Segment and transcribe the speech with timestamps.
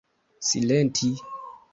[0.47, 1.11] silenti